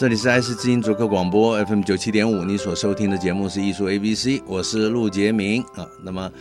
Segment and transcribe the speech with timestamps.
[0.00, 5.86] 这里是爱思之音逐客广播 FM 九七点五，你所收听的节目是艺术 A B C，我是陆杰明啊。
[6.02, 6.32] 那么。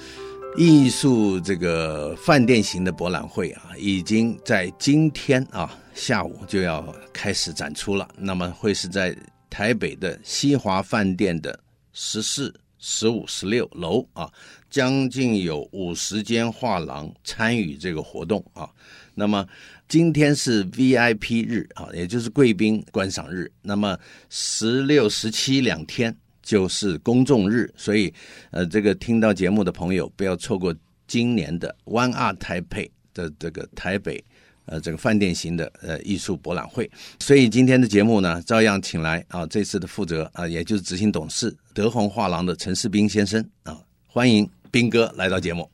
[0.55, 8.07] 艺术这个饭店型的博览会啊，已经在今天啊下午就要开始展出了。
[8.17, 9.13] 那么会是在
[9.49, 11.59] 台北的西华饭店的
[11.91, 14.31] 十四、十五、十六楼啊，
[14.69, 18.69] 将近有五十间画廊参与这个活动啊。
[19.13, 19.45] 那么
[19.89, 23.51] 今天是 VIP 日啊，也就是贵宾观赏日。
[23.61, 26.15] 那么十六、十七两天。
[26.41, 28.11] 就是公众日，所以，
[28.49, 30.73] 呃，这个听到节目的朋友不要错过
[31.05, 34.23] 今年的 One Art Taipei 的这个台北，
[34.65, 36.89] 呃，这个饭店型的呃艺术博览会。
[37.19, 45.69] 所以今天的节目呢，照样请来啊，这次的负责啊，也就是执行董事德宏画廊的陈士彬先生啊，欢迎斌哥来到节目。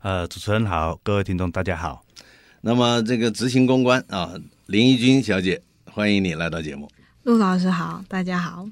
[0.00, 2.04] 呃，主持人好，各位听众大家好。
[2.62, 4.34] 那么这个执行公关啊，
[4.66, 6.86] 林怡君小姐，欢迎你来到节目。
[7.22, 8.68] 陆老师好，大家好。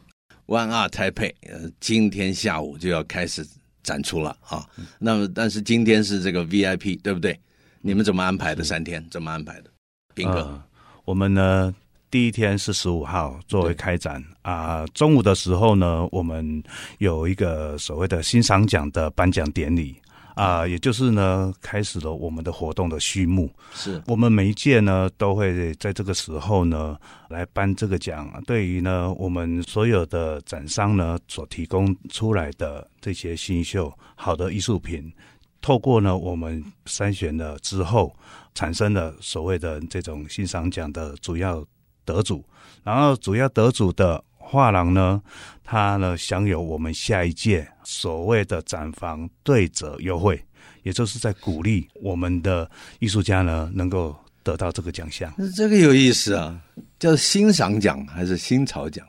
[0.47, 3.47] One Art Taipei，呃，今天下午就要开始
[3.83, 4.63] 展出了啊。
[4.99, 7.39] 那么，但是今天是这个 VIP，对不对？
[7.81, 8.63] 你们怎么安排的？
[8.63, 9.71] 三天怎么安排的？
[10.15, 10.63] 斌哥、呃，
[11.07, 11.75] 我们呢，
[12.11, 14.89] 第一天是十五号作为开展啊、呃。
[14.89, 16.63] 中午的时候呢，我们
[16.99, 19.97] 有一个所谓的欣赏奖的颁奖典礼。
[20.39, 23.51] 啊、呃，也就是呢，开始了我们的活动的序幕。
[23.75, 26.97] 是我们每一届呢，都会在这个时候呢，
[27.29, 28.33] 来颁这个奖。
[28.47, 35.13] 对于呢，我们所有的展商呢，所提供出来的这些新秀好的艺术品，
[35.61, 38.15] 透过呢，我们筛选了之后，
[38.55, 41.67] 产生了所谓的这种欣赏奖的主要
[42.05, 42.45] 得主，
[42.85, 44.23] 然后主要得主的。
[44.51, 45.21] 画廊呢，
[45.63, 50.43] 它呢享有我们下一届所谓的展房对折优惠，
[50.85, 55.31] 也就是在鼓励我们的艺术家呢能够得到这个奖项。
[55.55, 56.59] 这个有意思啊，
[56.99, 59.07] 叫欣赏奖还是新潮奖？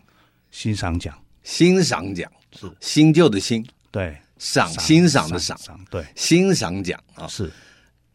[0.52, 2.30] 欣赏奖，欣赏奖
[2.60, 5.58] 是新旧的新，对，赏欣赏的赏，
[5.90, 7.50] 对，欣赏奖啊是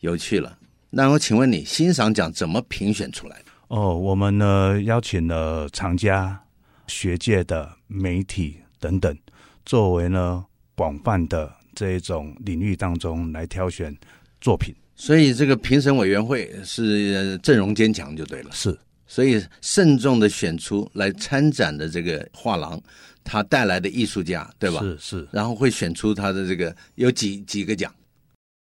[0.00, 0.58] 有趣了。
[0.90, 3.44] 那我请问你，欣赏奖怎么评选出来的？
[3.68, 6.38] 哦，我们呢邀请了藏家。
[6.86, 9.16] 学界的媒体等等，
[9.64, 13.96] 作为呢广泛的这一种领域当中来挑选
[14.40, 18.50] 作品，所以这个评审委员会是阵容坚强就对了。
[18.52, 22.80] 是，所以慎重的选出来参展的这个画廊，
[23.22, 24.80] 他带来的艺术家，对吧？
[24.80, 27.92] 是是，然后会选出他的这个有几几个奖。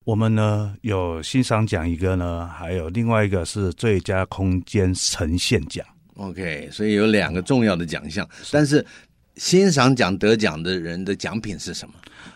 [0.05, 5.85] 我们呢有欣赏奖一个呢，还有另外一个是最佳空间呈现奖。
[6.17, 8.85] OK，所以有两个重要的奖项，但是
[9.37, 11.95] 欣赏奖得奖的人的奖品是什么？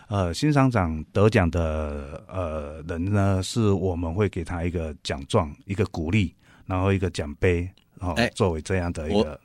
[0.09, 6.33] 呃，欣赏奖得奖的呃人呢，是我们会给他一个奖状、一个鼓励，
[6.65, 7.69] 然后一个奖杯，
[7.99, 9.39] 然后作为这样的一个。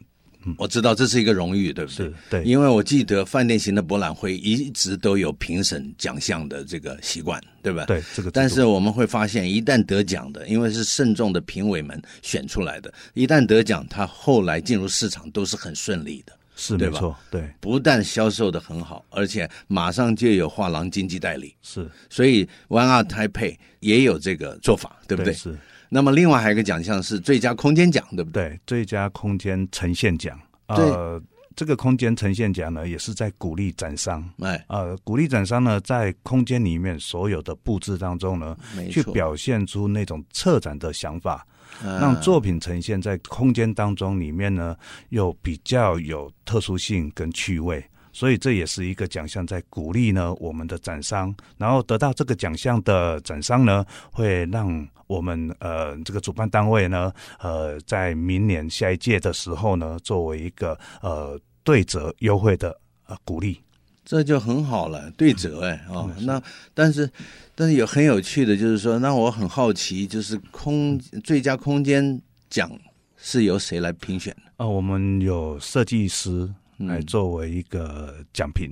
[0.58, 2.06] 我知道这是一个荣誉，对不对？
[2.06, 2.44] 是，对。
[2.44, 7.84] 因为我记得饭店型的博览会一直都有评审奖项的这个习惯，对吧？
[7.86, 8.30] 对，这个。
[8.30, 16.94] 但是我们会发现，一旦得奖的，因为是慎重的评委们选出来的，一旦得奖，他后来进入市场都是很顺利的，是对吧？
[16.94, 17.50] 没错，对。
[17.60, 21.88] 不但销售的很好，而且马上就有画廊经济代理，是。
[22.10, 25.32] 所以 One Art Taipei 也有这个做法，对不对？
[25.32, 25.58] 对是。
[25.94, 28.48] 那么另外还有一个奖项是最佳空间奖，对不对？
[28.48, 30.36] 对，最佳空间呈现奖。
[30.66, 31.22] 呃，
[31.54, 38.56] 这个空间呈现奖呢，也是在鼓励展商，哎，呃，鼓励展商呢，在空间里面所有的布置当中呢，
[38.90, 41.46] 去表现出那种策展的想法，
[41.80, 44.76] 让作品呈现在空间当中里面呢，
[45.10, 47.88] 又比较有特殊性跟趣味。
[48.14, 62.78] 所以这也是一个奖项，在鼓励呢我们的展商，然后得到这个奖项的展商呢，会让我们呃这个主办单位呢，呃在明年下一届的时候呢，作为一个呃对折优惠的
[63.08, 63.60] 呃鼓励，
[64.04, 66.40] 这就很好了，对折哎啊、哦，那
[66.72, 67.10] 但是
[67.56, 72.70] 但是有很有趣的就是说，那我很好奇，就是空最佳空间奖
[73.16, 74.42] 是由谁来评选的？
[74.58, 76.54] 啊、呃，我们有设计师。
[76.86, 78.70] 来作为一个奖评，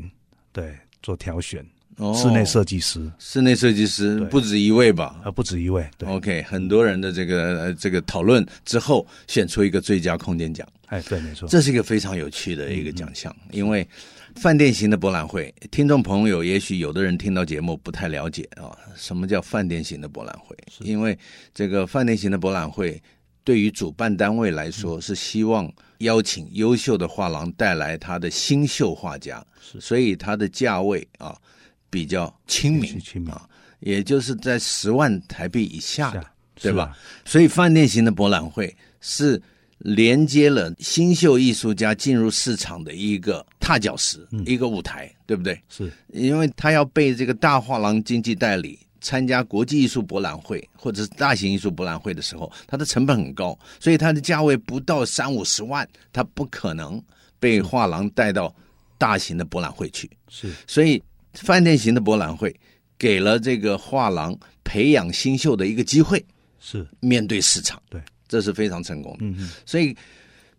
[0.52, 1.64] 对，做挑选。
[1.96, 5.20] 哦，室内设计师，室内设计师不止一位吧？
[5.22, 5.86] 啊，不止一位。
[5.98, 10.66] 对，OK，很多人的这个呃这个讨论之后，选出一个最佳空间奖。
[10.86, 13.86] 哎，对，没错，这是一个非常有趣的一个奖项，嗯、因为
[14.36, 20.56] 饭店型的博览会，听众朋友也许有的人听到节目不太了解啊，什么叫饭店型的博览会？
[20.80, 21.16] 因为
[21.52, 23.00] 这个饭店型的博览会。
[23.44, 29.44] 对于主办单位来说，是希望邀请优秀的画廊带来他的新秀画家，
[29.80, 31.36] 所以它的价位啊
[31.90, 33.48] 比较亲民，亲民啊，
[33.80, 36.24] 也就是在十万台币以下的，
[36.54, 36.96] 对吧？
[37.24, 39.40] 所以饭店型的博览会是
[39.78, 45.60] 连接了新秀艺术家进入市场的一个踏脚石，一个舞台，对不对？
[45.68, 48.78] 是，因为他要被这个大画廊经纪代理。
[49.02, 57.02] 参加国际艺术博览会或者是大型艺术博览会的时候，它的成本很高，所以它的价位不到三五十万，它不可能
[57.38, 58.54] 被画廊带到
[58.96, 60.08] 大型的博览会去。
[60.28, 61.02] 是，所以
[61.34, 62.54] 饭店型的博览会
[62.96, 66.24] 给了这个画廊培养新秀的一个机会。
[66.60, 69.18] 是，面对市场，对，这是非常成功的。
[69.22, 69.50] 嗯嗯。
[69.66, 69.96] 所以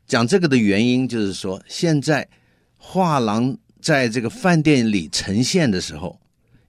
[0.06, 2.28] 讲这个的原因就是说，现在
[2.75, 6.19] 画廊在这个饭店里呈现的时候，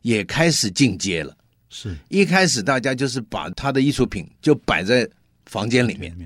[0.02, 1.36] 也开始进阶了。
[1.74, 1.92] 是。
[2.08, 5.08] 一开始大家就是把他的艺术品就摆在
[5.46, 6.16] 房间里面，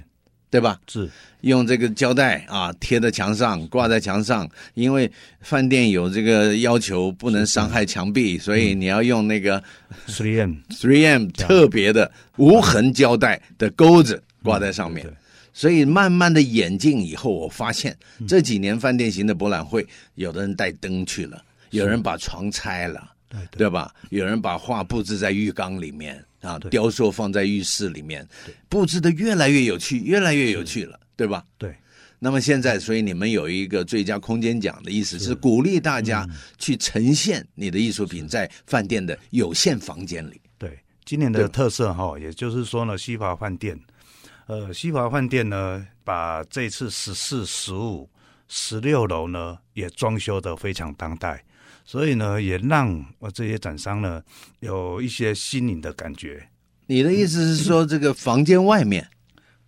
[0.50, 0.78] 对吧？
[0.86, 1.08] 是。
[1.42, 5.10] 用这个胶带啊贴在墙上，挂在墙上，因为
[5.40, 9.62] 饭店有这个要求不能伤害墙壁，所以你要用那个
[10.08, 15.06] three m three m 特别的无痕胶带的钩子挂在上面。
[15.54, 17.96] 所以慢慢的演进以后，我发现
[18.26, 19.86] 这几年饭店型的博览会，
[20.16, 23.12] 有的人带灯去了，有人把床拆了。
[23.28, 23.94] 对，对，对吧？
[24.10, 28.26] 有人把画布置在浴缸里面啊，雕塑放在浴室里面，
[28.68, 31.44] 布置的越来越有趣，越来越有趣了，对吧？
[31.58, 31.74] 对。
[32.20, 36.28] 那么现在，所以你们有一个最佳空间奖的意思是鼓励大家
[36.58, 40.40] 去呈现你的艺术品在饭店的有限房间里。
[40.58, 43.78] 对，今年的特色哈，也就是说呢，西华饭店，
[44.46, 48.10] 呃，西华饭店呢，把这次十四、十五、
[48.48, 51.44] 十六楼呢，也装修的非常当代。
[51.90, 54.22] 所以呢，也让我这些展商呢
[54.60, 56.46] 有一些新颖的感觉。
[56.86, 59.08] 你的意思是说，这个房间外面、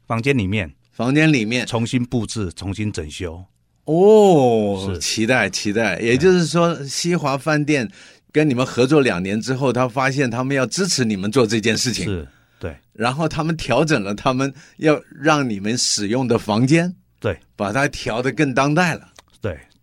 [0.06, 1.67] 房间里面、房间里面。
[1.67, 3.43] 重新布置、重新整修？
[3.87, 4.99] 哦，是。
[5.00, 5.99] 期待期待。
[5.99, 7.90] 也就是说，西华饭店
[8.31, 12.28] 跟你们合作两年之后，他发现他们要支持你们做这件事情，是
[12.58, 12.76] 对。
[12.93, 19.10] 然后他们调整了他们要让你们使用的房间，对，把它调的更当代了，对，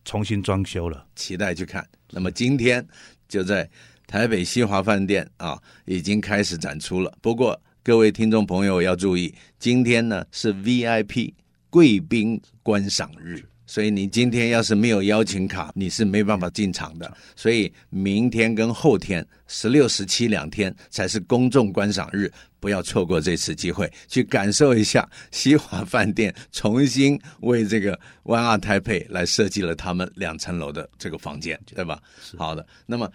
[0.07, 1.86] 重新装修了，期待去看。
[2.12, 2.83] 那么今天
[3.27, 3.69] 就在
[4.07, 7.13] 台北西华饭店啊，已经开始展出了。
[7.21, 11.33] 不过各位听众朋友要注意，今天呢是 VIP
[11.69, 13.44] 贵宾观赏日。
[13.67, 17.15] 所以你今天要是没有邀请卡，你是没办法进场的。
[17.35, 22.31] 所以明天跟后天，十六、十七两天才是公众观赏日，
[22.61, 32.01] 不要错过这次机会，去感受一下西华饭店重新为这个 One Taipei 来设计了他们两层楼的这个房间，对吧？
[32.37, 33.11] 好的，那么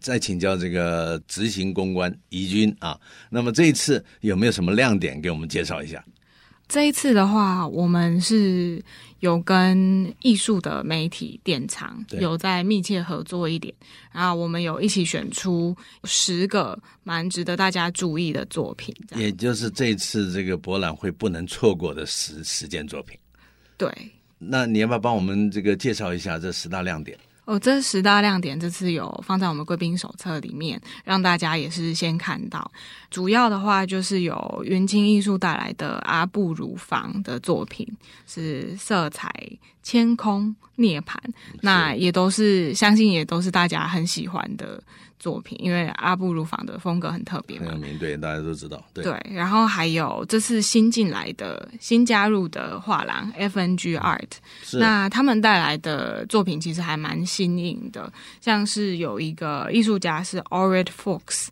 [0.00, 3.00] 再请教这个执行公关怡君啊，
[3.30, 6.04] 那么这一次有没有什么亮点给我们介绍一下？
[6.66, 8.82] 这一次的话，我们是
[9.20, 13.72] 有跟艺术的媒体典藏有在密切合作一点，
[14.12, 23.16] 然后我们有一起选出十个蛮值得大家注意的作品，也就是这次这个博览会不能错过的十十件作品。
[23.76, 23.90] 对，
[24.38, 27.16] 那你要不要帮我们这个介绍一下这十大亮点？
[27.44, 32.70] 哦，这十大亮点这次有放在我们贵宾手册里面，让大家也是先看到。
[33.10, 37.86] 主要的话就是有云青艺术带来的阿布乳房的作品，
[38.26, 39.30] 是色彩
[39.82, 41.16] 千空涅槃，
[41.60, 44.82] 那也都是相信也都是大家很喜欢的。
[45.24, 48.84] 作品，因为阿布乳房的风格很特别嘛，很有名，对，大家都知道。
[48.92, 54.28] 对，对，然后还有这次新进来的、新加入的画廊 FNG Art，
[54.74, 58.12] 那他们带来的作品其实还蛮新颖的，
[58.42, 61.46] 像是有一个艺术家是 Ored Fox，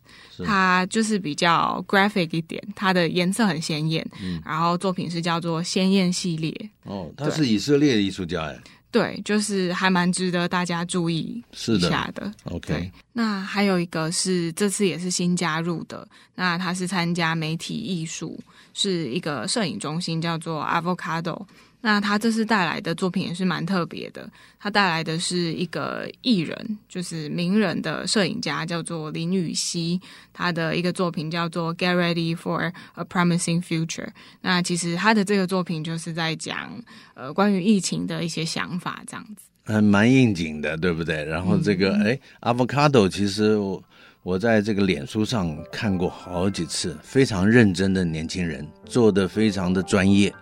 [0.45, 6.53] 他就是比较 graphic 一点，他的颜色很鲜艳，嗯，然后作品是叫做鲜艳系列。
[6.83, 8.59] 哦，他是以色列的艺术家哎。
[8.93, 12.25] 对，就是还蛮值得大家注意一下的。
[12.25, 18.39] 的 OK，那还有一个是这次也是新加入的，那他是参加媒体艺术，
[18.71, 21.43] 是一个摄影中心，叫做 Avocado。
[21.85, 29.99] 那他这次带来的作品也是蛮特别的，他带来的是一个艺人，就是名人的摄影家，叫做林雨熙，
[30.31, 34.05] 他的一个作品叫做《Get Ready for a Promising Future》。
[34.39, 36.81] 那其实他的这个作品就是在讲
[37.15, 39.43] 呃关于疫情的一些想法这样子。
[39.65, 41.25] 嗯，蛮应景的，对不对？
[41.25, 43.83] 然后这个哎，avocado 其实我
[44.23, 50.33] 我在这个脸书上看过好几次，非常认真的年轻人做的非常的专业。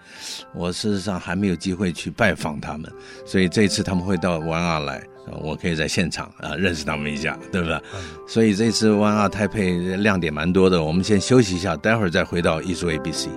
[0.54, 2.92] 我事实上还没有机会去拜访他们，
[3.26, 5.04] 所以这次他们会到 1R 来，
[5.42, 7.82] 我可以在现场啊认识他们一下，对不对？
[8.28, 10.84] 所以这次 1R 台配亮点蛮多的。
[10.84, 13.30] 我们先休息一下，待会儿再回到艺术 ABC。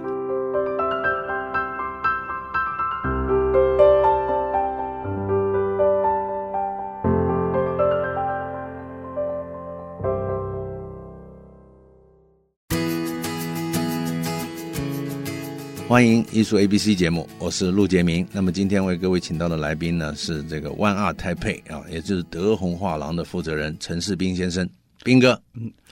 [15.95, 18.27] 欢迎艺术 A B C 节目，我是陆杰明。
[18.33, 24.69] 那么今天为各位请到的来宾呢，是这个 One Art Taipei 啊，也就是德宏画廊的负责人陈世斌先生，
[25.05, 25.41] 斌哥，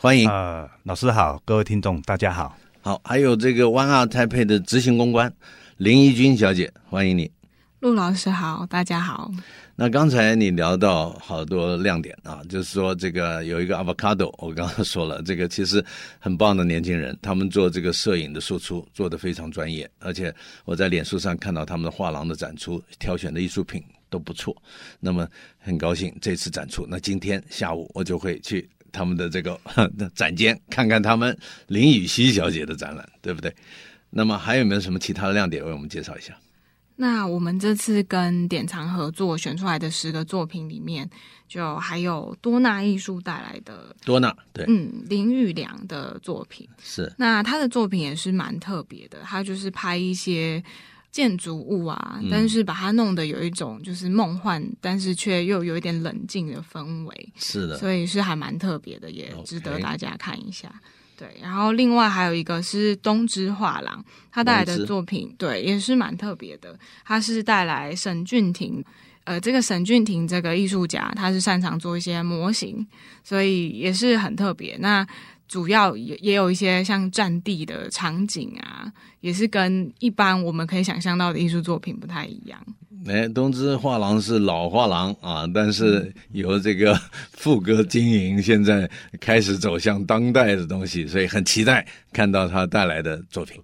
[0.00, 0.28] 欢迎。
[0.28, 2.58] 呃，老师好，各位听众大家好。
[2.80, 5.32] 好，还有这个 One Art Taipei 的执行公关
[5.76, 7.30] 林怡君小姐，欢迎你。
[7.82, 9.28] 陆老师好，大家好。
[9.74, 15.84] 那刚才你聊到好多亮点啊，就是说这个有一个 avocado，我刚刚说了，这个其实
[16.20, 20.32] 很棒的年轻人，他们做这个摄影的输出做得非常专业，而且
[20.64, 24.56] 我在脸书上看到他们的画廊的展出，挑选的艺术品都不错。
[25.00, 25.26] 那么
[25.58, 29.58] 很高兴这次展出，那今天下午我就会去他们的这个
[30.14, 31.36] 展间看看他们
[31.66, 33.52] 林雨熙小姐的展览，对不对？
[34.08, 36.32] 那么还有没有什么其他的亮点为我们介绍一下？
[37.02, 41.10] 那我们这次跟典藏合作选出来的十个作品里面，
[41.48, 47.12] 就还有多纳艺术带来的多纳，对，嗯，林玉良的作品是。
[47.18, 50.62] 那他的作品也是蛮特别的，他就是拍一些
[51.10, 57.32] 建筑物啊，嗯、但是把它弄得有一种就是梦幻，但是却又有一点冷静的氛围。
[57.34, 60.68] 是的，所以是还蛮特别的，也值得大家看一下。
[60.68, 61.11] Okay.
[61.22, 66.76] 对，然后另外还有一个是东芝画廊，他带来的作品，对，也是蛮特别的。
[67.04, 68.84] 他是带来沈俊廷，
[69.22, 72.84] 呃，这个沈俊廷这个艺术家，他是擅长做一些模型，
[73.22, 74.76] 所以也是很特别。
[74.80, 75.06] 那
[75.52, 78.90] 主要也也有一些像战地的场景啊，
[79.20, 82.58] 也是跟一般我们可以想象到的艺术作品不太一样。
[83.06, 86.98] 哎，东芝画廊是老画廊啊，但是由这个
[87.36, 88.90] 副歌经营，现在
[89.20, 93.60] 开始走向当代的东西，所以很期待看到他带来的作品。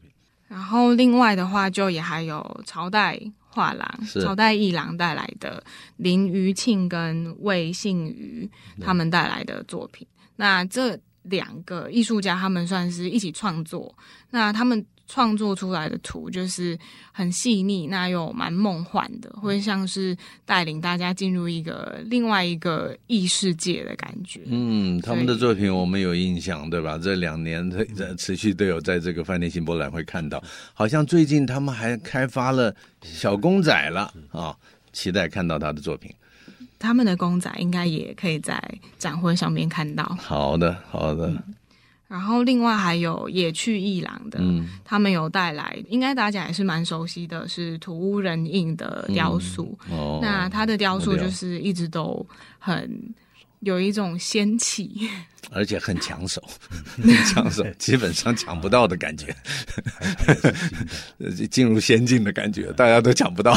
[0.47, 3.19] 然后另外的话，就也还有朝代
[3.49, 5.65] 画廊、朝代艺廊带来的
[5.97, 8.47] 林余庆跟魏信瑜
[8.79, 10.07] 他们带来的作品。
[10.37, 10.99] 那这
[11.31, 13.95] 两个艺术家，他们算是一起创作。
[14.31, 14.85] 那他们。
[15.11, 16.79] 创作出来的图就是
[17.13, 24.43] 很细腻，那又蛮梦幻的，会像是带领大家进入一个另外一个异世界的感觉。
[24.45, 26.99] 嗯，他们的作品我们有印象，对吧？
[27.03, 30.45] 这两年的持续都有在这个饭店新博览会看到，
[30.75, 34.55] 好像最近他们还开发了小公仔了啊，
[34.93, 36.15] 期待看到他的作品。
[36.79, 38.63] 他们的公仔应该也可以在
[38.99, 40.05] 展会上面看到。
[40.21, 41.29] 好的，好的。
[41.29, 41.55] 嗯
[42.09, 49.79] 然后另外还有野趣一郎的，嗯，他们有带来，应该大家也是蛮熟悉的，是土屋人影的雕塑。
[49.91, 52.27] 嗯哦、那他的雕塑就是一直都
[52.59, 53.15] 很
[53.61, 55.09] 有一种仙气，
[55.51, 56.43] 而且很抢手，
[56.97, 59.35] 很 抢手， 基本上抢不到的感觉，
[61.51, 63.53] 进入仙境的感觉，大家都抢不到，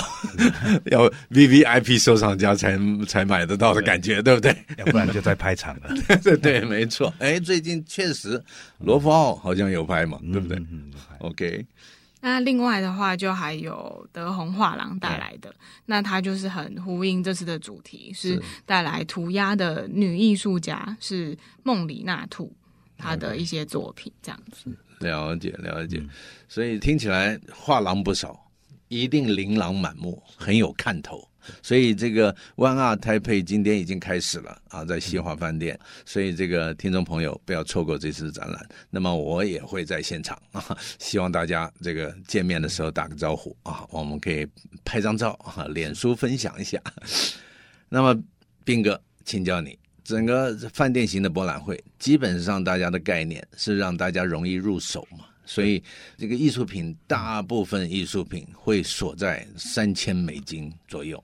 [0.86, 4.56] 要 V V I P 收藏家才才买得到的感觉，对，不对？
[4.78, 5.94] 要不然就在拍场了。
[6.24, 7.14] 对对，没错。
[7.20, 8.42] 哎，最近确实
[8.80, 10.58] 罗浮奥好像有拍嘛，对不对？
[10.72, 11.66] 嗯，OK。
[12.22, 15.54] 那另外的话，就还有德宏画廊带来的，
[15.86, 22.56] 那它就是很呼应这次的主题，是带来涂鸦的女艺术家是梦里纳兔，
[22.96, 24.72] 她的一些作品这样子。
[25.00, 26.00] 了解了解，
[26.48, 28.52] 所以听起来画廊不少，
[28.88, 31.28] 一定琳琅满目，很有看头。
[31.62, 35.80] 所以这个 One Art Taipei 今天已经开始了啊，在西华饭店。
[36.06, 38.70] 所以这个听众朋友不要错过这次展览。
[38.90, 44.48] 那么我也会在现场啊，希望大家这个见面的时候打个招呼啊，我们可以
[44.84, 46.82] 拍张照啊，脸书分享一下。
[47.90, 48.18] 那么
[48.64, 55.26] 斌哥，请教你，整个饭店型的博览会，基本上大家的概念是让大家容易入手嘛？
[55.44, 55.84] 所以，
[56.18, 61.22] 这个艺术品大部分艺术品会锁在三千美金左右。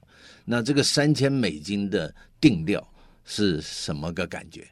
[0.49, 2.81] 那这个三千美金的定调
[3.25, 4.65] 是什么个感觉？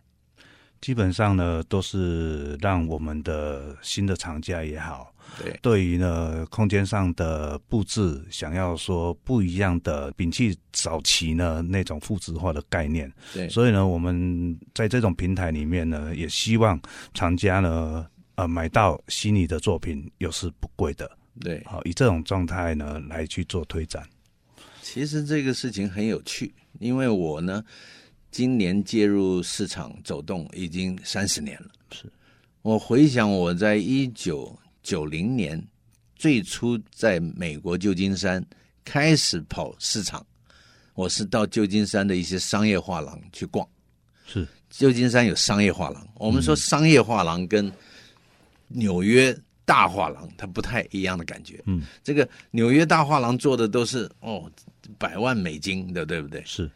[0.80, 13.12] 基本上呢，都是让我们的新的厂家也好，对，对于呢空间上的布置，想要说不一样的，摒弃早期呢那种复制化的概念。
[13.34, 16.80] 对，所以呢，我们在这种平台里面呢，也希望
[17.14, 18.06] 厂家呢，
[18.36, 21.10] 呃，买到心仪的作品又是不贵的。
[21.42, 24.08] 对，好，以这种状态呢来去做推展。
[24.86, 27.66] 其实这个事情很有趣因为我呢，
[28.30, 31.72] 今年介入市场走动已经三十年了。
[31.90, 32.04] 是
[32.62, 35.60] 我回想我在一九九零年
[36.16, 38.46] 最初在美国旧金山
[38.84, 40.24] 开始跑市场，
[40.94, 43.68] 我是到旧金山的一些商业画廊去逛。
[44.28, 47.72] 是旧金山有商业画廊，我们说商业画廊跟
[48.68, 49.36] 纽约
[49.66, 51.62] 大画廊它不太一样的感觉。
[51.66, 54.50] 嗯，这个纽约大画廊做的都是哦
[54.98, 56.42] 百万美金的，对不对？
[56.46, 56.70] 是，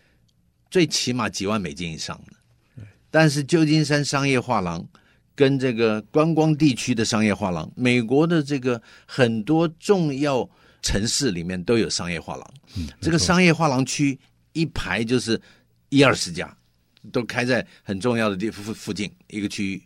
[0.72, 2.84] 最起码几万美金以上的。
[3.12, 4.86] 但是旧金山商业画廊
[5.36, 10.50] 跟这个观光地区的商业画廊，美国的这个很多重要
[10.82, 12.54] 城市里面都有商业画廊。
[12.76, 14.20] 嗯，这个商业画廊区
[14.54, 15.40] 一排就是
[15.90, 16.54] 一二十家。
[17.14, 19.82] 都开在很重要的地附附近一个区域。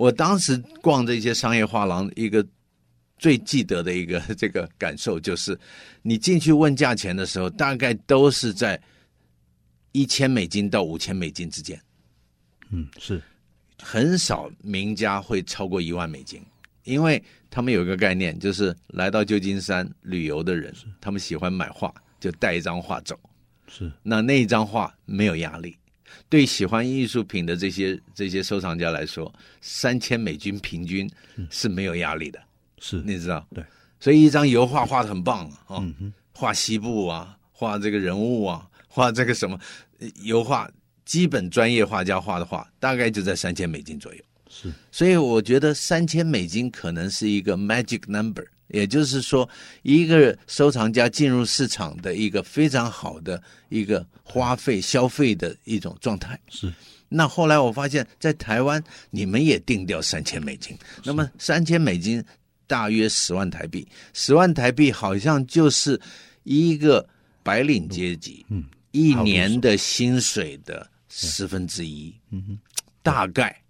[0.00, 2.42] 我当时逛这些商业画廊，一个
[3.18, 5.58] 最记得的一个 这个感受就是，
[6.00, 8.80] 你进去问价钱的时候，大概都是在
[9.92, 11.78] 一千美金到五千美金之间。
[12.70, 13.20] 嗯，是
[13.78, 16.42] 很少名家会超过一万美金，
[16.84, 23.20] 因为他们有一个概念，就是来到旧金山旅游的人，他们喜欢买画，就带一张画走。
[23.68, 25.76] 是，那那一张画没有压力。
[26.28, 31.10] 对喜欢艺术品的这些这些收藏家来说，三千美金平均
[31.50, 32.40] 是没有压力的，
[32.78, 33.46] 是你知道？
[33.54, 33.64] 对，
[33.98, 39.58] 所以一张油画画的很棒啊，嗯，画西部啊，画这个人物啊，画这个什么
[40.22, 40.70] 油画，
[41.04, 44.22] 基本专业画家画的画，大概就在三千美金左右。
[44.48, 48.44] 是，所以我觉得三千美金可能是一个 magic number。
[48.70, 49.48] 也就是说，
[49.82, 56.38] 一个收藏家进入市场的一个非常好的一个花费消费的一种状态。
[56.48, 56.72] 是。
[57.08, 62.24] 那后来我发现，在台湾你们也定掉三千美金，那么三千美金
[62.68, 66.00] 大约十万台币，十万台币好像就是
[66.44, 67.04] 一个
[67.42, 72.14] 白领阶级嗯一年的薪水的十分之一。
[72.30, 72.58] 嗯哼，
[73.02, 73.60] 大概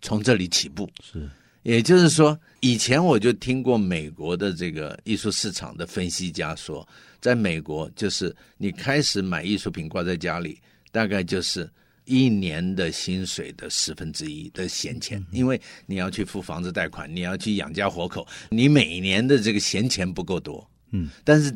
[0.00, 0.88] 从这里起步。
[1.02, 1.28] 是。
[1.68, 6.88] 也就是说，以前我就听过美国的这个艺术市场的分析家说，
[7.20, 10.58] 在美国，就是你开始买艺术品挂在家里，
[10.90, 11.70] 大概就是
[12.06, 21.54] 一年的薪水的十分之一的闲钱，因为你要去付房子贷款，你要去养家活口，你每年的这个闲钱不够多，嗯，但是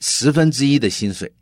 [0.00, 1.32] 十分之一的薪水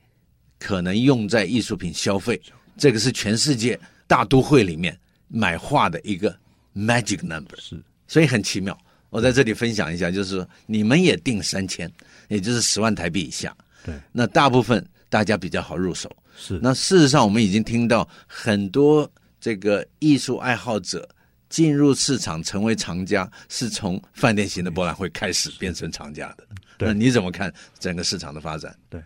[0.59, 2.39] 可能用在艺术品消费，
[2.77, 4.95] 这个是全世界大都会里面
[5.29, 6.39] 买画的一个。
[6.75, 8.77] Magic number 是，所以很奇妙。
[9.11, 11.91] 我在这里分享一下，就是说你们也定三千，
[12.29, 13.53] 也就是十万台币以下。
[13.85, 16.09] 对，那大部分大家比较好入手。
[16.37, 21.09] 是，那事实上我们已经听到很多这个艺术爱好者
[21.49, 26.47] 进入市场成为藏家，是从饭店型的博览会开始变成藏家的。
[26.79, 28.73] 对，那你怎么看整个市场的发展？
[28.89, 29.03] 对。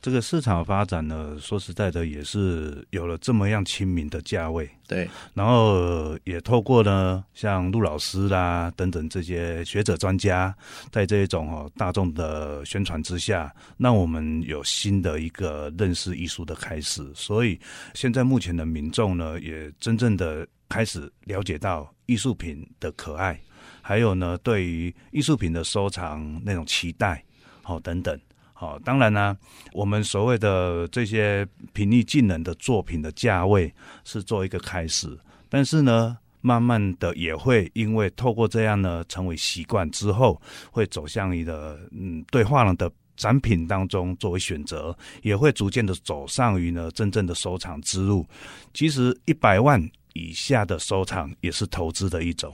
[0.00, 4.68] 这个市场发展呢，说实在的，也是有了这么样亲民的价位。
[4.86, 10.54] 对，然后也透过呢，像陆老师啦等等这些学者专家，
[10.92, 17.04] 在这种哦大众的宣传之下，让我们有新的一个认识艺术的开始。
[17.14, 17.58] 所以
[17.92, 23.38] 现在目前的民众呢，也真正的开始了解到艺术品的可爱，
[23.82, 27.22] 还有呢，对于艺术品的收藏那种期待，
[27.62, 28.18] 好等等。
[28.60, 29.36] 好，当然呢、
[29.72, 35.16] 我们所谓的这些平易近人的作品的价位是做一个开始，
[35.48, 40.42] 但是呢，慢慢的也会因为透过这样呢，成为习惯之后，
[40.72, 44.92] 会走向你的嗯，对画廊的展品当中作为选择，
[45.22, 48.26] 也会逐渐的走上于呢真正的收藏之路。
[48.74, 49.80] 其实一百万
[50.14, 52.52] 以下的收藏也是投资的一种，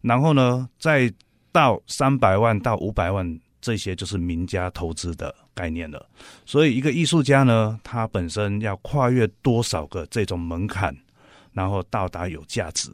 [0.00, 1.12] 然后呢，再
[1.52, 3.38] 到三百万到五百万。
[3.66, 6.08] 这些就是名家投资的概念了，
[6.44, 10.96] 所以一个艺术家呢，他本身要跨越多少个这种门槛，
[11.52, 12.88] 然后到达有价值。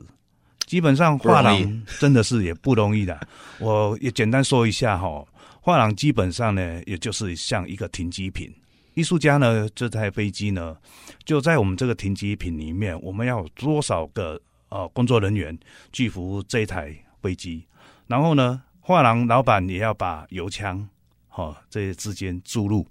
[0.65, 3.21] 基本上画廊真的是也不容易的。
[3.61, 5.23] 我也简单说一下哈，
[5.61, 8.51] 画廊基本上呢，也就是像一个停机坪。
[8.95, 10.75] 艺术家呢，这台飞机呢，
[11.23, 15.55] 就在我们这个停机坪里面，我们要有多少个呃工作人员
[15.93, 17.67] 去服务这一台飞机，
[18.07, 20.87] 然后呢，画廊老板也要把油枪，
[21.29, 22.85] 哈，这些之间注入，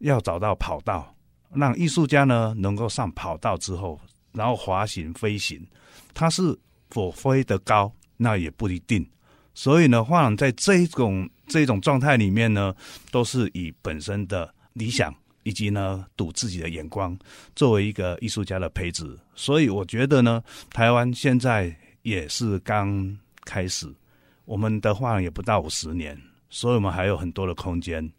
[0.00, 1.14] 要找到跑道，
[1.54, 3.98] 让艺术家呢能够上跑道之后，
[4.32, 5.64] 然后滑行飞行，
[6.12, 9.08] 它是否飞得高，那也不一定。
[9.54, 12.74] 所以呢，画廊在这种这种状态里面呢，
[13.12, 15.14] 都是以本身的理想
[15.44, 17.16] 以及呢赌自己的眼光
[17.54, 19.16] 作为一个艺术家的培植。
[19.36, 23.88] 所以我觉得呢，台湾现在也是刚开始。
[24.50, 28.10] 我们的话也不到五十年，所以我们还有很多的空间。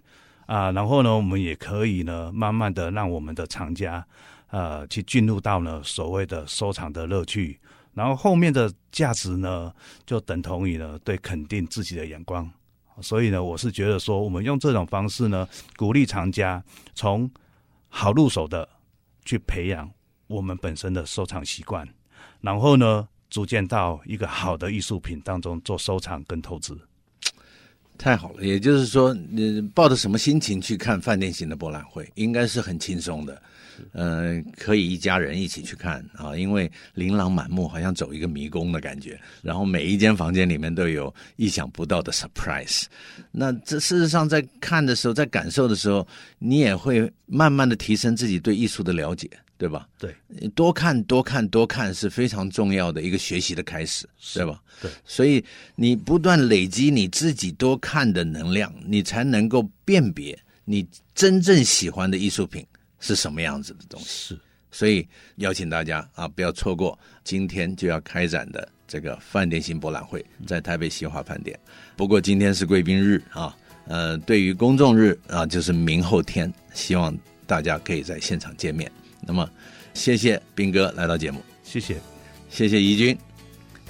[0.45, 4.05] 啊，然后呢，我们也可以呢，慢慢的让我们的藏家，
[4.47, 7.59] 呃，去进入到呢所谓的收藏的乐趣，
[7.93, 9.73] 然后后面的价值呢，
[10.05, 12.49] 就等同于呢对肯定自己的眼光。
[13.01, 16.63] 所以呢，我是觉得说，我们用这种方式呢，鼓励藏家
[16.95, 17.29] 从
[17.89, 18.65] 好入手的
[19.25, 19.91] 去培养
[20.27, 21.85] 我们本身的收藏习惯，
[22.39, 26.77] 然后呢，逐渐到一个好的艺术品当中做收藏跟投资。
[27.97, 33.41] 太好了，也就是说，你抱着什么心情去看饭店型的博览会，应该是很轻松的。
[33.93, 39.19] 呃，可以一家人一起去看啊，因为琳琅满目，好像走一个迷宫的感觉。
[39.41, 42.85] 然后每一间房间里面都有意想不到的 surprise。
[43.31, 46.05] 那这事实上在看的时候，在感受的时候，
[46.39, 49.29] 你也会慢慢的提升自己对艺术的了解，
[49.61, 49.87] 对吧？
[49.99, 50.15] 对，
[50.55, 54.59] 多看多看多看是非常重要的一个学习的开始，对吧？
[54.81, 55.45] 对，所以
[55.75, 62.65] 你不断累积你自己多看的能量，你才能够辨别你真正喜欢的艺术品。
[62.99, 64.07] 是什么样子的东西？
[64.07, 64.39] 是，
[64.71, 71.59] 所以邀请大家啊，不要错过今天就要开展的这个饭店型博览会，在台北西华饭店。
[71.95, 78.91] 不过今天是贵宾日啊，呃，对于公众日啊，就是明后天，希望大家可以在现场见面。
[79.21, 79.49] 那么，
[79.93, 81.95] 谢谢斌哥来到节目，谢谢，
[82.49, 83.17] 谢谢怡君，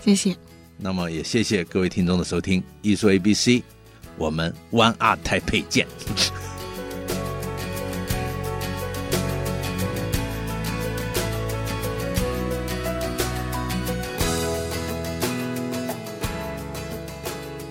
[0.03, 0.35] 谢谢。
[0.77, 3.63] 那么也谢谢各位听众的收听，艺术 A B C，
[4.17, 5.87] 我们 One Art Taipei 见。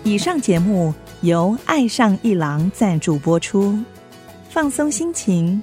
[0.03, 3.79] 以上节目由爱上一郎赞助播出，
[4.49, 5.63] 放松心情，